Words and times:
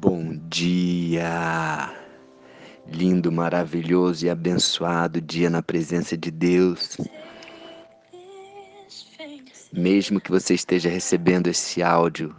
Bom 0.00 0.38
dia! 0.48 1.92
Lindo, 2.86 3.32
maravilhoso 3.32 4.24
e 4.24 4.30
abençoado 4.30 5.20
dia 5.20 5.50
na 5.50 5.60
presença 5.60 6.16
de 6.16 6.30
Deus. 6.30 6.96
Mesmo 9.72 10.20
que 10.20 10.30
você 10.30 10.54
esteja 10.54 10.88
recebendo 10.88 11.48
esse 11.48 11.82
áudio 11.82 12.32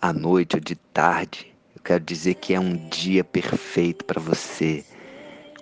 à 0.00 0.10
noite 0.10 0.56
ou 0.56 0.60
de 0.60 0.74
tarde, 0.74 1.54
eu 1.76 1.82
quero 1.82 2.02
dizer 2.02 2.36
que 2.36 2.54
é 2.54 2.60
um 2.60 2.88
dia 2.88 3.22
perfeito 3.22 4.06
para 4.06 4.18
você. 4.18 4.82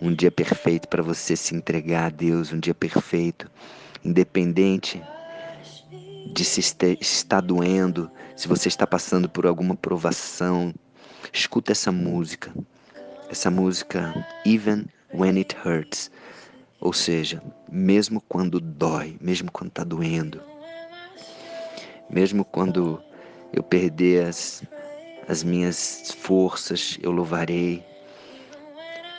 Um 0.01 0.15
dia 0.15 0.31
perfeito 0.31 0.87
para 0.87 1.03
você 1.03 1.35
se 1.35 1.53
entregar 1.53 2.05
a 2.05 2.11
Deus, 2.11 2.53
um 2.53 2.61
dia 2.61 2.75
perfeito, 2.75 3.51
independente 4.05 5.03
de 6.33 6.45
se 6.45 6.61
estar 7.01 7.41
doendo, 7.41 8.09
se 8.37 8.47
você 8.47 8.69
está 8.69 8.87
passando 8.87 9.29
por 9.29 9.47
alguma 9.47 9.75
provação, 9.75 10.73
escuta 11.33 11.73
essa 11.73 11.93
música. 11.93 12.53
Essa 13.31 13.51
música 13.51 14.27
Even 14.45 14.87
When 15.13 15.39
It 15.39 15.57
Hurts. 15.65 16.11
Ou 16.81 16.93
seja, 16.93 17.43
mesmo 17.71 18.23
quando 18.23 18.61
dói, 18.61 19.17
mesmo 19.21 19.53
quando 19.53 19.69
está 19.69 19.85
doendo, 19.85 20.41
mesmo 22.09 22.45
quando 22.45 23.03
eu 23.53 23.63
perder 23.63 24.27
as, 24.27 24.63
as 25.29 25.45
minhas 25.45 26.13
forças, 26.19 26.99
eu 27.03 27.11
louvarei. 27.11 27.85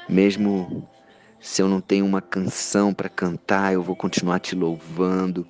Mesmo 0.09 0.87
se 1.39 1.61
eu 1.61 1.67
não 1.67 1.81
tenho 1.81 2.05
uma 2.05 2.21
canção 2.21 2.93
para 2.93 3.09
cantar, 3.09 3.73
eu 3.73 3.81
vou 3.81 3.95
continuar 3.95 4.39
te 4.39 4.55
louvando. 4.55 5.47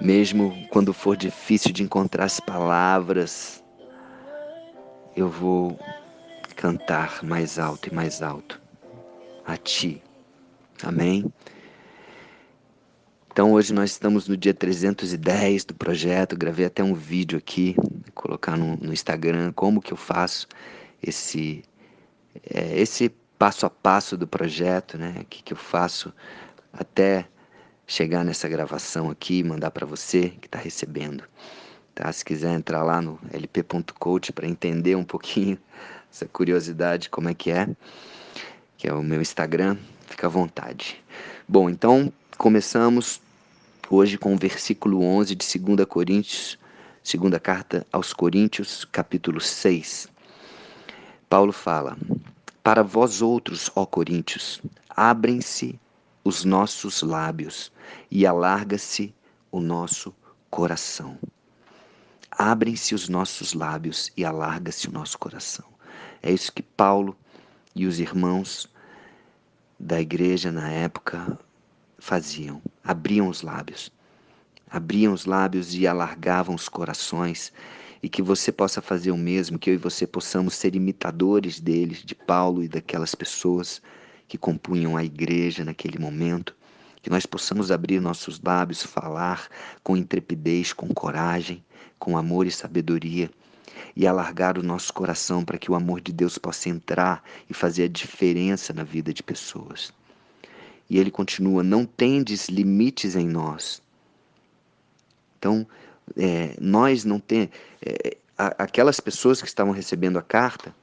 Mesmo 0.00 0.66
quando 0.70 0.92
for 0.92 1.16
difícil 1.16 1.72
de 1.72 1.82
encontrar 1.82 2.24
as 2.24 2.40
palavras, 2.40 3.61
eu 5.16 5.28
vou 5.28 5.78
cantar 6.56 7.22
mais 7.22 7.58
alto 7.58 7.88
e 7.88 7.94
mais 7.94 8.22
alto 8.22 8.60
a 9.44 9.56
Ti. 9.56 10.02
Amém? 10.82 11.32
Então 13.30 13.52
hoje 13.52 13.72
nós 13.72 13.90
estamos 13.90 14.28
no 14.28 14.36
dia 14.36 14.52
310 14.52 15.64
do 15.64 15.74
projeto, 15.74 16.36
gravei 16.36 16.66
até 16.66 16.82
um 16.82 16.94
vídeo 16.94 17.38
aqui, 17.38 17.74
colocar 18.14 18.56
no, 18.56 18.76
no 18.76 18.92
Instagram 18.92 19.52
como 19.52 19.80
que 19.80 19.92
eu 19.92 19.96
faço 19.96 20.46
esse, 21.02 21.64
é, 22.52 22.78
esse 22.78 23.08
passo 23.38 23.64
a 23.64 23.70
passo 23.70 24.16
do 24.16 24.26
projeto, 24.26 24.98
né? 24.98 25.14
O 25.20 25.24
que, 25.24 25.42
que 25.42 25.52
eu 25.52 25.56
faço 25.56 26.12
até 26.72 27.26
chegar 27.86 28.24
nessa 28.24 28.48
gravação 28.48 29.10
aqui 29.10 29.38
e 29.38 29.44
mandar 29.44 29.70
para 29.70 29.86
você 29.86 30.30
que 30.30 30.46
está 30.46 30.58
recebendo. 30.58 31.24
Tá? 31.94 32.12
Se 32.12 32.24
quiser 32.24 32.52
entrar 32.52 32.82
lá 32.82 33.00
no 33.00 33.18
lp.coach 33.32 34.32
para 34.32 34.48
entender 34.48 34.96
um 34.96 35.04
pouquinho 35.04 35.58
essa 36.10 36.26
curiosidade, 36.26 37.10
como 37.10 37.28
é 37.28 37.34
que 37.34 37.50
é, 37.50 37.68
que 38.76 38.88
é 38.88 38.92
o 38.92 39.02
meu 39.02 39.20
Instagram, 39.20 39.76
fica 40.06 40.26
à 40.26 40.30
vontade. 40.30 41.02
Bom, 41.46 41.68
então 41.68 42.12
começamos 42.38 43.20
hoje 43.88 44.16
com 44.16 44.34
o 44.34 44.38
versículo 44.38 45.02
11 45.02 45.34
de 45.34 45.58
2 45.58 45.86
Coríntios, 45.86 46.58
segunda 47.02 47.38
carta 47.38 47.86
aos 47.92 48.12
Coríntios, 48.12 48.84
capítulo 48.84 49.40
6. 49.40 50.08
Paulo 51.28 51.52
fala: 51.52 51.96
Para 52.62 52.82
vós 52.82 53.22
outros, 53.22 53.70
ó 53.74 53.84
Coríntios, 53.84 54.60
abrem-se 54.88 55.78
os 56.24 56.44
nossos 56.44 57.02
lábios 57.02 57.72
e 58.10 58.26
alarga-se 58.26 59.14
o 59.50 59.60
nosso 59.60 60.14
coração. 60.50 61.18
Abrem-se 62.38 62.94
os 62.94 63.10
nossos 63.10 63.52
lábios 63.52 64.10
e 64.16 64.24
alarga-se 64.24 64.88
o 64.88 64.92
nosso 64.92 65.18
coração. 65.18 65.66
É 66.22 66.32
isso 66.32 66.50
que 66.50 66.62
Paulo 66.62 67.16
e 67.74 67.86
os 67.86 68.00
irmãos 68.00 68.68
da 69.78 70.00
igreja 70.00 70.50
na 70.50 70.70
época 70.70 71.38
faziam. 71.98 72.62
Abriam 72.82 73.28
os 73.28 73.42
lábios. 73.42 73.92
Abriam 74.70 75.12
os 75.12 75.26
lábios 75.26 75.74
e 75.74 75.86
alargavam 75.86 76.54
os 76.54 76.68
corações. 76.68 77.52
E 78.02 78.08
que 78.08 78.22
você 78.22 78.50
possa 78.50 78.80
fazer 78.80 79.10
o 79.10 79.18
mesmo, 79.18 79.58
que 79.58 79.68
eu 79.68 79.74
e 79.74 79.78
você 79.78 80.06
possamos 80.06 80.54
ser 80.54 80.74
imitadores 80.74 81.60
deles, 81.60 82.02
de 82.02 82.14
Paulo 82.14 82.64
e 82.64 82.68
daquelas 82.68 83.14
pessoas 83.14 83.82
que 84.26 84.38
compunham 84.38 84.96
a 84.96 85.04
igreja 85.04 85.64
naquele 85.64 85.98
momento, 85.98 86.56
que 87.02 87.10
nós 87.10 87.26
possamos 87.26 87.70
abrir 87.70 88.00
nossos 88.00 88.40
lábios, 88.40 88.82
falar 88.82 89.48
com 89.82 89.96
intrepidez, 89.96 90.72
com 90.72 90.88
coragem, 90.88 91.62
com 92.02 92.18
amor 92.18 92.48
e 92.48 92.50
sabedoria 92.50 93.30
e 93.94 94.08
alargar 94.08 94.58
o 94.58 94.62
nosso 94.62 94.92
coração 94.92 95.44
para 95.44 95.56
que 95.56 95.70
o 95.70 95.74
amor 95.76 96.00
de 96.00 96.12
Deus 96.12 96.36
possa 96.36 96.68
entrar 96.68 97.22
e 97.48 97.54
fazer 97.54 97.84
a 97.84 97.88
diferença 97.88 98.72
na 98.72 98.82
vida 98.82 99.14
de 99.14 99.22
pessoas. 99.22 99.92
E 100.90 100.98
ele 100.98 101.12
continua: 101.12 101.62
Não 101.62 101.86
tendes 101.86 102.48
limites 102.48 103.14
em 103.14 103.28
nós. 103.28 103.80
Então, 105.38 105.64
é, 106.16 106.56
nós 106.60 107.04
não 107.04 107.20
tem 107.20 107.48
é, 107.80 108.16
aquelas 108.36 108.98
pessoas 108.98 109.40
que 109.40 109.46
estavam 109.46 109.72
recebendo 109.72 110.18
a 110.18 110.22
carta 110.22 110.74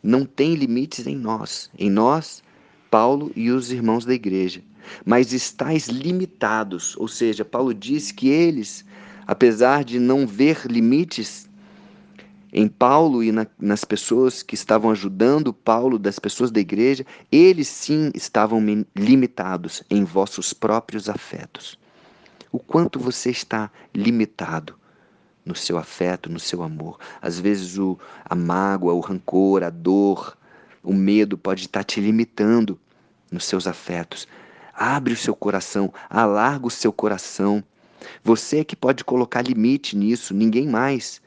não 0.00 0.24
têm 0.24 0.54
limites 0.54 1.08
em 1.08 1.16
nós. 1.16 1.68
Em 1.76 1.90
nós 1.90 2.40
Paulo 2.88 3.32
e 3.34 3.50
os 3.50 3.72
irmãos 3.72 4.04
da 4.04 4.14
igreja, 4.14 4.62
mas 5.04 5.32
estáis 5.32 5.88
limitados, 5.88 6.96
ou 6.96 7.08
seja, 7.08 7.44
Paulo 7.44 7.74
diz 7.74 8.12
que 8.12 8.28
eles, 8.28 8.84
apesar 9.30 9.84
de 9.84 10.00
não 10.00 10.26
ver 10.26 10.66
limites 10.66 11.48
em 12.52 12.66
Paulo 12.66 13.22
e 13.22 13.30
na, 13.30 13.46
nas 13.60 13.84
pessoas 13.84 14.42
que 14.42 14.56
estavam 14.56 14.90
ajudando 14.90 15.52
Paulo, 15.52 16.00
das 16.00 16.18
pessoas 16.18 16.50
da 16.50 16.58
igreja, 16.58 17.06
eles 17.30 17.68
sim 17.68 18.10
estavam 18.12 18.60
limitados 18.92 19.84
em 19.88 20.02
vossos 20.02 20.52
próprios 20.52 21.08
afetos. 21.08 21.78
O 22.50 22.58
quanto 22.58 22.98
você 22.98 23.30
está 23.30 23.70
limitado 23.94 24.74
no 25.46 25.54
seu 25.54 25.78
afeto, 25.78 26.28
no 26.28 26.40
seu 26.40 26.60
amor. 26.60 26.98
Às 27.22 27.38
vezes 27.38 27.78
o, 27.78 27.96
a 28.24 28.34
mágoa, 28.34 28.94
o 28.94 29.00
rancor, 29.00 29.62
a 29.62 29.70
dor, 29.70 30.36
o 30.82 30.92
medo 30.92 31.38
pode 31.38 31.66
estar 31.66 31.84
te 31.84 32.00
limitando 32.00 32.76
nos 33.30 33.44
seus 33.44 33.68
afetos. 33.68 34.26
Abre 34.74 35.12
o 35.12 35.16
seu 35.16 35.36
coração, 35.36 35.94
alarga 36.08 36.66
o 36.66 36.70
seu 36.70 36.92
coração. 36.92 37.62
Você 38.22 38.60
é 38.60 38.64
que 38.64 38.76
pode 38.76 39.04
colocar 39.04 39.42
limite 39.42 39.96
nisso, 39.96 40.34
ninguém 40.34 40.66
mais. 40.68 41.20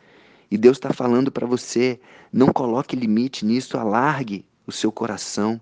E 0.49 0.57
Deus 0.57 0.77
está 0.77 0.93
falando 0.93 1.31
para 1.31 1.47
você: 1.47 1.99
não 2.31 2.47
coloque 2.47 2.95
limite 2.95 3.45
nisso, 3.45 3.77
alargue 3.77 4.45
o 4.65 4.71
seu 4.71 4.91
coração 4.91 5.59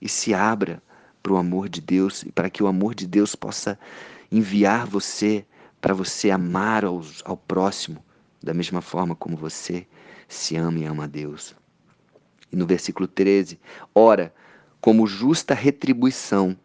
e 0.00 0.08
se 0.08 0.34
abra 0.34 0.82
para 1.22 1.32
o 1.32 1.36
amor 1.36 1.68
de 1.68 1.80
Deus 1.80 2.22
e 2.22 2.32
para 2.32 2.50
que 2.50 2.62
o 2.62 2.66
amor 2.66 2.94
de 2.94 3.06
Deus 3.06 3.34
possa 3.34 3.78
enviar 4.30 4.86
você 4.86 5.46
para 5.80 5.94
você 5.94 6.30
amar 6.30 6.84
ao 6.84 7.36
próximo 7.36 8.04
da 8.42 8.52
mesma 8.52 8.80
forma 8.80 9.14
como 9.14 9.36
você 9.36 9.86
se 10.28 10.56
ama 10.56 10.78
e 10.80 10.84
ama 10.84 11.04
a 11.04 11.06
Deus. 11.06 11.54
E 12.50 12.56
no 12.56 12.66
versículo 12.66 13.06
13, 13.06 13.58
ora, 13.94 14.34
como 14.80 15.06
justa 15.06 15.54
retribuição, 15.54 16.56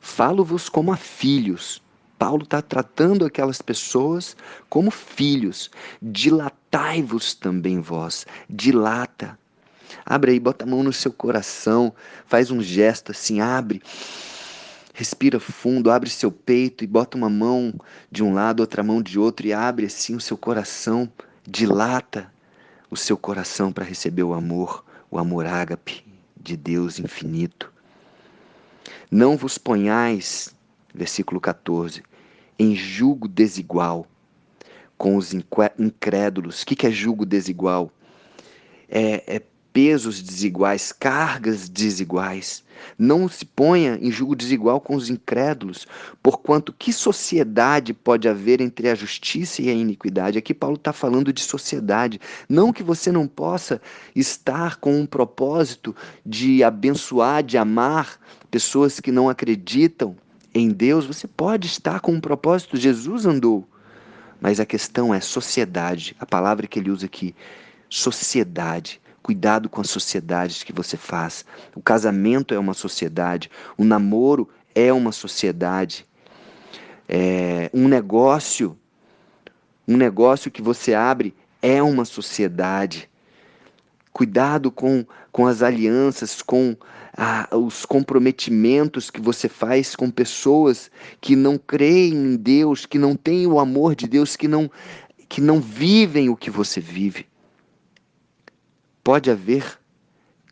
falo-vos 0.00 0.68
como 0.68 0.92
a 0.92 0.96
filhos. 0.96 1.82
Paulo 2.18 2.42
está 2.42 2.60
tratando 2.60 3.24
aquelas 3.24 3.62
pessoas 3.62 4.36
como 4.68 4.90
filhos. 4.90 5.70
Dilatai-vos 6.02 7.34
também 7.34 7.80
vós. 7.80 8.26
Dilata. 8.48 9.38
Abre 10.04 10.32
aí, 10.32 10.40
bota 10.40 10.64
a 10.64 10.68
mão 10.68 10.82
no 10.82 10.92
seu 10.92 11.12
coração, 11.12 11.94
faz 12.26 12.50
um 12.50 12.60
gesto 12.60 13.12
assim, 13.12 13.40
abre. 13.40 13.82
Respira 14.92 15.38
fundo, 15.38 15.90
abre 15.90 16.10
seu 16.10 16.32
peito 16.32 16.82
e 16.82 16.86
bota 16.86 17.16
uma 17.16 17.30
mão 17.30 17.72
de 18.10 18.22
um 18.22 18.34
lado, 18.34 18.60
outra 18.60 18.82
mão 18.82 19.00
de 19.00 19.18
outro 19.18 19.46
e 19.46 19.52
abre 19.52 19.86
assim 19.86 20.14
o 20.16 20.20
seu 20.20 20.36
coração. 20.36 21.10
Dilata 21.46 22.30
o 22.90 22.96
seu 22.96 23.16
coração 23.16 23.72
para 23.72 23.84
receber 23.84 24.24
o 24.24 24.34
amor 24.34 24.84
o 25.10 25.18
amor 25.18 25.46
ágape 25.46 26.04
de 26.36 26.56
Deus 26.56 26.98
infinito. 26.98 27.72
Não 29.10 29.36
vos 29.36 29.56
ponhais, 29.56 30.54
versículo 30.94 31.40
14, 31.40 32.02
em 32.58 32.74
julgo 32.74 33.28
desigual 33.28 34.06
com 34.96 35.16
os 35.16 35.32
incrédulos. 35.32 36.62
O 36.62 36.66
que 36.66 36.86
é 36.86 36.90
julgo 36.90 37.24
desigual? 37.24 37.90
É, 38.88 39.36
é 39.36 39.42
pesos 39.72 40.20
desiguais, 40.20 40.90
cargas 40.90 41.68
desiguais. 41.68 42.64
Não 42.98 43.28
se 43.28 43.44
ponha 43.44 43.96
em 44.02 44.10
julgo 44.10 44.34
desigual 44.34 44.80
com 44.80 44.96
os 44.96 45.08
incrédulos, 45.08 45.86
porquanto 46.20 46.72
que 46.72 46.92
sociedade 46.92 47.94
pode 47.94 48.28
haver 48.28 48.60
entre 48.60 48.88
a 48.88 48.94
justiça 48.96 49.62
e 49.62 49.68
a 49.68 49.72
iniquidade? 49.72 50.38
Aqui 50.38 50.52
Paulo 50.52 50.76
está 50.76 50.92
falando 50.92 51.32
de 51.32 51.42
sociedade. 51.42 52.20
Não 52.48 52.72
que 52.72 52.82
você 52.82 53.12
não 53.12 53.28
possa 53.28 53.80
estar 54.16 54.76
com 54.76 54.98
um 54.98 55.06
propósito 55.06 55.94
de 56.26 56.64
abençoar, 56.64 57.44
de 57.44 57.56
amar 57.56 58.18
pessoas 58.50 58.98
que 58.98 59.12
não 59.12 59.28
acreditam 59.28 60.16
em 60.58 60.70
Deus, 60.70 61.06
você 61.06 61.26
pode 61.26 61.66
estar 61.66 62.00
com 62.00 62.12
um 62.12 62.20
propósito. 62.20 62.76
Jesus 62.76 63.26
andou 63.26 63.66
Mas 64.40 64.60
a 64.60 64.66
questão 64.66 65.12
é 65.12 65.20
sociedade, 65.20 66.14
a 66.18 66.26
palavra 66.26 66.66
que 66.66 66.78
ele 66.78 66.90
usa 66.90 67.06
aqui, 67.06 67.34
sociedade. 67.88 69.00
Cuidado 69.22 69.68
com 69.68 69.80
as 69.80 69.90
sociedades 69.90 70.62
que 70.62 70.72
você 70.72 70.96
faz. 70.96 71.44
O 71.74 71.82
casamento 71.82 72.54
é 72.54 72.58
uma 72.58 72.72
sociedade, 72.72 73.50
o 73.76 73.84
namoro 73.84 74.48
é 74.74 74.92
uma 74.92 75.12
sociedade. 75.12 76.06
É, 77.08 77.70
um 77.74 77.88
negócio, 77.88 78.78
um 79.86 79.96
negócio 79.96 80.50
que 80.50 80.62
você 80.62 80.94
abre 80.94 81.34
é 81.60 81.82
uma 81.82 82.04
sociedade. 82.04 83.10
Cuidado 84.18 84.72
com, 84.72 85.06
com 85.30 85.46
as 85.46 85.62
alianças, 85.62 86.42
com 86.42 86.76
ah, 87.16 87.48
os 87.56 87.86
comprometimentos 87.86 89.12
que 89.12 89.20
você 89.20 89.48
faz 89.48 89.94
com 89.94 90.10
pessoas 90.10 90.90
que 91.20 91.36
não 91.36 91.56
creem 91.56 92.14
em 92.14 92.36
Deus, 92.36 92.84
que 92.84 92.98
não 92.98 93.14
têm 93.14 93.46
o 93.46 93.60
amor 93.60 93.94
de 93.94 94.08
Deus, 94.08 94.34
que 94.34 94.48
não, 94.48 94.68
que 95.28 95.40
não 95.40 95.60
vivem 95.60 96.28
o 96.28 96.36
que 96.36 96.50
você 96.50 96.80
vive. 96.80 97.28
Pode 99.04 99.30
haver. 99.30 99.78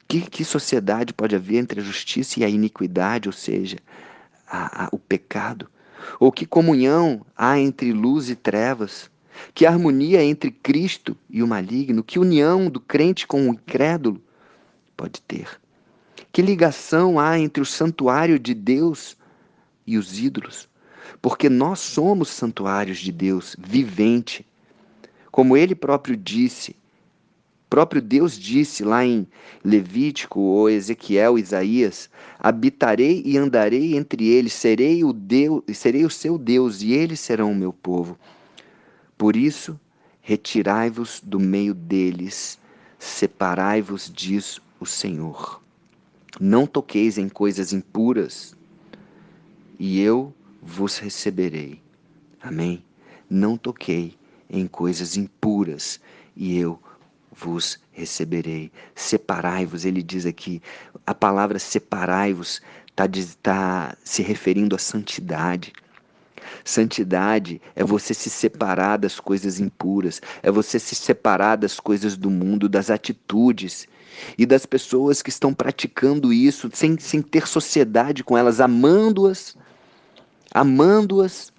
Que, 0.06 0.20
que 0.20 0.44
sociedade 0.44 1.12
pode 1.12 1.34
haver 1.34 1.56
entre 1.56 1.80
a 1.80 1.82
justiça 1.82 2.38
e 2.38 2.44
a 2.44 2.48
iniquidade, 2.48 3.28
ou 3.28 3.32
seja, 3.32 3.78
a, 4.46 4.84
a, 4.84 4.88
o 4.92 4.98
pecado? 5.00 5.68
Ou 6.20 6.30
que 6.30 6.46
comunhão 6.46 7.26
há 7.36 7.58
entre 7.58 7.92
luz 7.92 8.30
e 8.30 8.36
trevas? 8.36 9.10
Que 9.54 9.66
harmonia 9.66 10.22
entre 10.22 10.50
Cristo 10.50 11.16
e 11.28 11.42
o 11.42 11.46
maligno? 11.46 12.02
Que 12.02 12.18
união 12.18 12.68
do 12.68 12.80
crente 12.80 13.26
com 13.26 13.48
o 13.48 13.52
incrédulo 13.52 14.20
pode 14.96 15.20
ter? 15.22 15.60
Que 16.32 16.42
ligação 16.42 17.18
há 17.18 17.38
entre 17.38 17.62
o 17.62 17.66
santuário 17.66 18.38
de 18.38 18.54
Deus 18.54 19.16
e 19.86 19.96
os 19.96 20.18
ídolos? 20.18 20.68
Porque 21.22 21.48
nós 21.48 21.80
somos 21.80 22.28
santuários 22.28 22.98
de 22.98 23.12
Deus 23.12 23.56
vivente. 23.58 24.44
Como 25.30 25.56
ele 25.56 25.74
próprio 25.74 26.16
disse, 26.16 26.76
próprio 27.70 28.00
Deus 28.00 28.38
disse 28.38 28.84
lá 28.84 29.04
em 29.04 29.26
Levítico 29.64 30.40
ou 30.40 30.68
Ezequiel, 30.68 31.38
Isaías: 31.38 32.08
Habitarei 32.38 33.22
e 33.24 33.36
andarei 33.36 33.96
entre 33.96 34.26
eles, 34.28 34.52
serei 34.52 35.04
o 35.04 35.12
Deus, 35.12 35.62
serei 35.74 36.04
o 36.04 36.10
seu 36.10 36.38
Deus 36.38 36.82
e 36.82 36.92
eles 36.92 37.20
serão 37.20 37.52
o 37.52 37.56
meu 37.56 37.72
povo. 37.72 38.18
Por 39.16 39.36
isso, 39.36 39.78
retirai-vos 40.20 41.20
do 41.24 41.40
meio 41.40 41.74
deles, 41.74 42.58
separai-vos, 42.98 44.10
diz 44.12 44.60
o 44.78 44.86
Senhor. 44.86 45.62
Não 46.40 46.66
toqueis 46.66 47.16
em 47.16 47.28
coisas 47.28 47.72
impuras, 47.72 48.56
e 49.78 50.00
eu 50.00 50.34
vos 50.60 50.98
receberei. 50.98 51.80
Amém? 52.42 52.84
Não 53.28 53.56
toquei 53.56 54.16
em 54.48 54.66
coisas 54.66 55.16
impuras, 55.16 56.00
e 56.36 56.58
eu 56.58 56.78
vos 57.32 57.78
receberei. 57.92 58.70
Separai-vos, 58.94 59.84
ele 59.84 60.02
diz 60.02 60.26
aqui, 60.26 60.62
a 61.06 61.14
palavra 61.14 61.58
separai-vos 61.58 62.60
está 62.96 63.06
tá 63.42 63.96
se 64.02 64.22
referindo 64.22 64.74
à 64.74 64.78
santidade. 64.78 65.72
Santidade 66.64 67.60
é 67.74 67.84
você 67.84 68.12
se 68.14 68.30
separar 68.30 68.96
das 68.98 69.20
coisas 69.20 69.60
impuras, 69.60 70.20
é 70.42 70.50
você 70.50 70.78
se 70.78 70.94
separar 70.94 71.56
das 71.56 71.78
coisas 71.80 72.16
do 72.16 72.30
mundo, 72.30 72.68
das 72.68 72.90
atitudes 72.90 73.86
e 74.38 74.46
das 74.46 74.66
pessoas 74.66 75.22
que 75.22 75.30
estão 75.30 75.52
praticando 75.52 76.32
isso 76.32 76.70
sem, 76.72 76.98
sem 76.98 77.20
ter 77.22 77.46
sociedade 77.46 78.24
com 78.24 78.36
elas, 78.36 78.60
amando-as, 78.60 79.56
amando-as, 80.52 81.52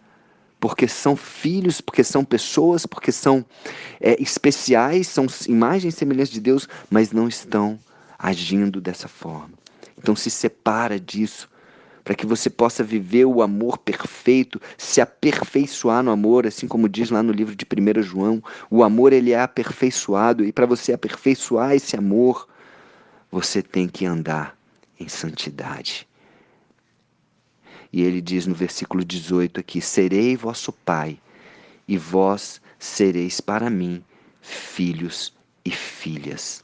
porque 0.60 0.88
são 0.88 1.16
filhos, 1.16 1.82
porque 1.82 2.04
são 2.04 2.26
pessoas, 2.26 2.86
porque 2.86 3.12
são 3.12 3.46
é, 4.02 4.22
especiais, 4.22 5.08
são 5.08 5.28
imagens 5.48 5.96
semelhanças 5.96 6.34
de 6.34 6.42
Deus, 6.42 6.68
mas 6.90 7.12
não 7.12 7.28
estão 7.28 7.80
agindo 8.18 8.82
dessa 8.82 9.08
forma. 9.08 9.52
Então 9.98 10.16
se 10.16 10.30
separa 10.30 11.00
disso 11.00 11.48
para 12.08 12.16
que 12.16 12.26
você 12.26 12.50
possa 12.50 12.86
viver 12.86 13.26
o 13.26 13.42
amor 13.42 13.78
perfeito, 13.78 14.62
se 14.78 15.02
aperfeiçoar 15.02 16.02
no 16.02 16.10
amor, 16.10 16.48
assim 16.48 16.66
como 16.66 16.88
diz 16.88 17.10
lá 17.10 17.22
no 17.22 17.34
livro 17.34 17.54
de 17.54 17.66
1 17.66 18.02
João, 18.02 18.42
o 18.72 18.82
amor 18.82 19.12
ele 19.12 19.34
é 19.34 19.42
aperfeiçoado 19.42 20.46
e 20.46 20.54
para 20.54 20.66
você 20.66 20.94
aperfeiçoar 20.94 21.74
esse 21.74 21.98
amor, 21.98 22.48
você 23.30 23.62
tem 23.62 23.90
que 23.90 24.06
andar 24.06 24.58
em 24.98 25.10
santidade. 25.10 26.08
E 27.92 28.02
ele 28.04 28.22
diz 28.22 28.48
no 28.48 28.56
versículo 28.56 29.04
18 29.04 29.60
aqui: 29.60 29.82
Serei 29.82 30.38
vosso 30.38 30.72
Pai, 30.72 31.20
e 31.86 31.98
vós 31.98 32.62
sereis 32.80 33.42
para 33.42 33.70
mim 33.70 34.02
filhos 34.42 35.34
e 35.66 35.72
filhas, 35.72 36.64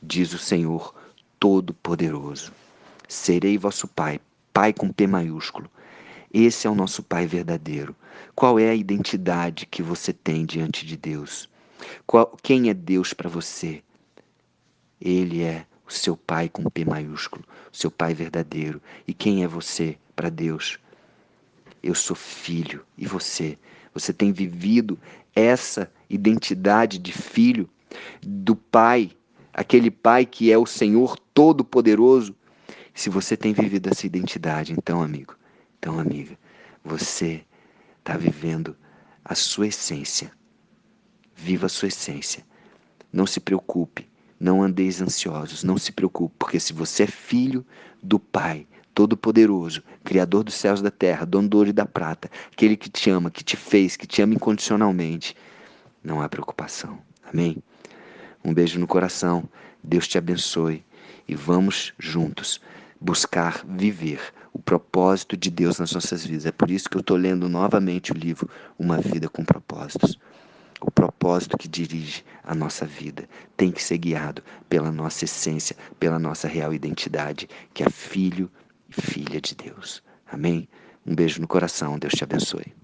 diz 0.00 0.32
o 0.32 0.38
Senhor 0.38 0.94
Todo-Poderoso. 1.40 2.52
Serei 3.08 3.58
vosso 3.58 3.88
Pai, 3.88 4.20
Pai 4.56 4.72
com 4.72 4.88
P 4.90 5.06
maiúsculo. 5.06 5.70
Esse 6.32 6.66
é 6.66 6.70
o 6.70 6.74
nosso 6.74 7.02
Pai 7.02 7.26
verdadeiro. 7.26 7.94
Qual 8.34 8.58
é 8.58 8.70
a 8.70 8.74
identidade 8.74 9.66
que 9.66 9.82
você 9.82 10.14
tem 10.14 10.46
diante 10.46 10.86
de 10.86 10.96
Deus? 10.96 11.46
Qual, 12.06 12.34
quem 12.42 12.70
é 12.70 12.72
Deus 12.72 13.12
para 13.12 13.28
você? 13.28 13.82
Ele 14.98 15.42
é 15.42 15.66
o 15.86 15.92
seu 15.92 16.16
Pai 16.16 16.48
com 16.48 16.70
P 16.70 16.86
maiúsculo, 16.86 17.44
o 17.70 17.76
seu 17.76 17.90
Pai 17.90 18.14
verdadeiro. 18.14 18.80
E 19.06 19.12
quem 19.12 19.44
é 19.44 19.46
você 19.46 19.98
para 20.16 20.30
Deus? 20.30 20.78
Eu 21.82 21.94
sou 21.94 22.16
filho. 22.16 22.82
E 22.96 23.04
você? 23.04 23.58
Você 23.92 24.10
tem 24.10 24.32
vivido 24.32 24.98
essa 25.34 25.92
identidade 26.08 26.98
de 26.98 27.12
filho 27.12 27.68
do 28.22 28.56
Pai, 28.56 29.10
aquele 29.52 29.90
Pai 29.90 30.24
que 30.24 30.50
é 30.50 30.56
o 30.56 30.64
Senhor 30.64 31.18
Todo-Poderoso? 31.34 32.34
Se 32.96 33.10
você 33.10 33.36
tem 33.36 33.52
vivido 33.52 33.90
essa 33.90 34.06
identidade, 34.06 34.72
então, 34.72 35.02
amigo, 35.02 35.36
então, 35.78 36.00
amiga, 36.00 36.34
você 36.82 37.44
está 37.98 38.16
vivendo 38.16 38.74
a 39.22 39.34
sua 39.34 39.66
essência. 39.66 40.32
Viva 41.34 41.66
a 41.66 41.68
sua 41.68 41.88
essência. 41.88 42.42
Não 43.12 43.26
se 43.26 43.38
preocupe, 43.38 44.08
não 44.40 44.62
andeis 44.62 45.02
ansiosos, 45.02 45.62
não 45.62 45.76
se 45.76 45.92
preocupe, 45.92 46.34
porque 46.38 46.58
se 46.58 46.72
você 46.72 47.02
é 47.02 47.06
filho 47.06 47.66
do 48.02 48.18
Pai, 48.18 48.66
Todo-Poderoso, 48.94 49.82
Criador 50.02 50.42
dos 50.42 50.54
céus 50.54 50.80
e 50.80 50.82
da 50.82 50.90
terra, 50.90 51.26
dono 51.26 51.50
do 51.50 51.58
ouro 51.58 51.68
e 51.68 51.74
da 51.74 51.84
prata, 51.84 52.30
aquele 52.50 52.78
que 52.78 52.88
te 52.88 53.10
ama, 53.10 53.30
que 53.30 53.44
te 53.44 53.58
fez, 53.58 53.94
que 53.94 54.06
te 54.06 54.22
ama 54.22 54.32
incondicionalmente, 54.32 55.36
não 56.02 56.22
há 56.22 56.30
preocupação. 56.30 56.98
Amém? 57.30 57.62
Um 58.42 58.54
beijo 58.54 58.78
no 58.78 58.86
coração, 58.86 59.46
Deus 59.84 60.08
te 60.08 60.16
abençoe 60.16 60.82
e 61.28 61.34
vamos 61.34 61.92
juntos 61.98 62.58
buscar 63.00 63.64
viver 63.66 64.20
o 64.52 64.58
propósito 64.58 65.36
de 65.36 65.50
Deus 65.50 65.78
nas 65.78 65.92
nossas 65.92 66.24
vidas. 66.24 66.46
É 66.46 66.52
por 66.52 66.70
isso 66.70 66.88
que 66.88 66.96
eu 66.96 67.00
estou 67.00 67.16
lendo 67.16 67.48
novamente 67.48 68.12
o 68.12 68.14
livro 68.14 68.48
Uma 68.78 68.98
Vida 68.98 69.28
com 69.28 69.44
Propósitos. 69.44 70.18
O 70.80 70.90
propósito 70.90 71.56
que 71.56 71.68
dirige 71.68 72.24
a 72.44 72.54
nossa 72.54 72.84
vida 72.84 73.28
tem 73.56 73.70
que 73.72 73.82
ser 73.82 73.98
guiado 73.98 74.42
pela 74.68 74.92
nossa 74.92 75.24
essência, 75.24 75.76
pela 75.98 76.18
nossa 76.18 76.46
real 76.46 76.72
identidade, 76.74 77.48
que 77.72 77.82
é 77.82 77.90
filho 77.90 78.50
e 78.88 79.00
filha 79.00 79.40
de 79.40 79.54
Deus. 79.54 80.02
Amém? 80.30 80.68
Um 81.06 81.14
beijo 81.14 81.40
no 81.40 81.48
coração. 81.48 81.98
Deus 81.98 82.12
te 82.14 82.24
abençoe. 82.24 82.74